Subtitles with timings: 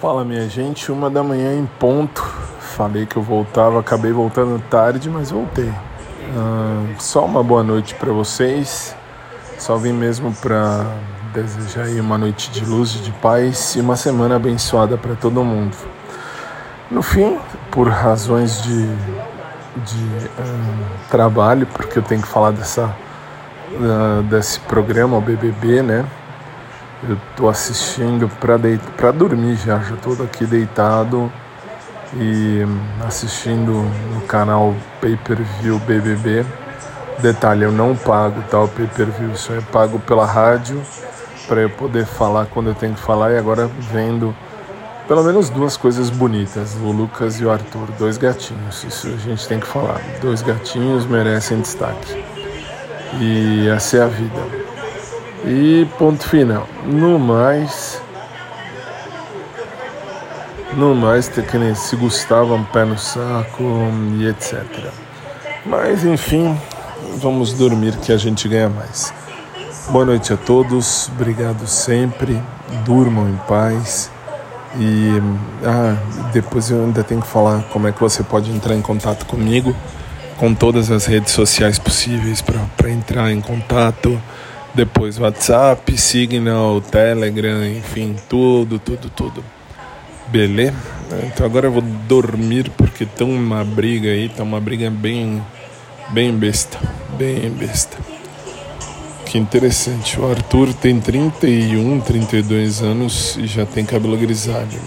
[0.00, 2.22] Fala minha gente, uma da manhã em ponto.
[2.60, 5.68] Falei que eu voltava, acabei voltando tarde, mas voltei.
[5.68, 8.96] Uh, só uma boa noite para vocês.
[9.58, 10.86] Só vim mesmo para
[11.34, 15.76] desejar aí uma noite de luz, de paz e uma semana abençoada para todo mundo.
[16.90, 17.38] No fim,
[17.70, 22.96] por razões de, de uh, trabalho, porque eu tenho que falar dessa,
[23.72, 26.06] uh, desse programa, o BBB, né?
[27.08, 28.82] Eu tô assistindo para deit
[29.14, 31.32] dormir já, já tô aqui deitado
[32.14, 32.60] e
[33.06, 33.72] assistindo
[34.12, 36.44] no canal Pay Per View BBB.
[37.20, 40.82] Detalhe, eu não pago tal tá, Pay Per View, isso é pago pela rádio
[41.48, 44.34] para eu poder falar quando eu tenho que falar e agora vendo
[45.08, 49.48] pelo menos duas coisas bonitas, o Lucas e o Arthur, dois gatinhos, isso a gente
[49.48, 50.00] tem que falar.
[50.20, 52.24] Dois gatinhos merecem destaque.
[53.18, 54.69] E essa é a vida.
[55.44, 56.66] E ponto final.
[56.84, 58.00] No mais.
[60.76, 63.64] No mais, tem que nem se Gustavo um pé no saco
[64.18, 64.64] e etc.
[65.66, 66.56] Mas enfim,
[67.16, 69.12] vamos dormir que a gente ganha mais.
[69.88, 72.40] Boa noite a todos, obrigado sempre,
[72.84, 74.10] durmam em paz.
[74.78, 75.20] E
[75.64, 75.96] ah,
[76.32, 79.74] depois eu ainda tenho que falar como é que você pode entrar em contato comigo,
[80.36, 84.20] com todas as redes sociais possíveis para entrar em contato
[84.74, 89.44] depois WhatsApp, Signal, Telegram, enfim, tudo, tudo, tudo.
[90.28, 90.76] Beleza?
[91.24, 95.42] Então agora eu vou dormir porque tá uma briga aí, tá uma briga bem,
[96.10, 96.78] bem besta,
[97.18, 97.98] bem besta.
[99.26, 104.80] Que interessante, o Arthur tem 31, 32 anos e já tem cabelo grisalho.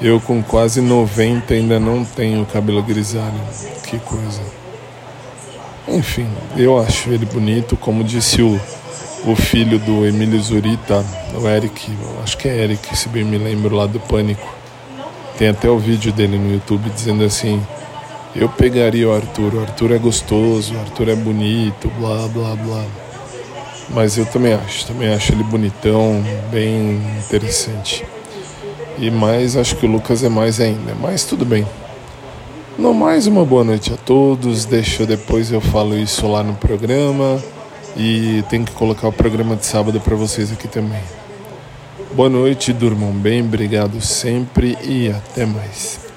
[0.00, 3.40] Eu com quase 90 ainda não tenho cabelo grisalho.
[3.84, 4.40] Que coisa.
[5.88, 8.60] Enfim, eu acho ele bonito, como disse o,
[9.26, 11.90] o filho do Emílio Zurita, o Eric,
[12.22, 14.46] acho que é Eric, se bem me lembro, lá do Pânico.
[15.36, 17.60] Tem até o vídeo dele no YouTube dizendo assim:
[18.34, 22.84] Eu pegaria o Arthur, o Arthur é gostoso, o Arthur é bonito, blá blá blá.
[23.90, 28.04] Mas eu também acho, também acho ele bonitão, bem interessante.
[28.98, 31.66] E mais, acho que o Lucas é mais ainda, mas tudo bem.
[32.78, 34.64] No mais, uma boa noite a todos.
[34.64, 37.42] Deixa depois eu falo isso lá no programa
[37.96, 41.02] e tenho que colocar o programa de sábado para vocês aqui também.
[42.14, 46.11] Boa noite, durmam bem, obrigado sempre e até mais.